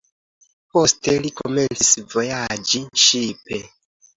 Poste 0.77 1.13
li 1.25 1.31
komencis 1.41 1.91
vojaĝi 2.15 2.85
ŝipe. 3.07 3.63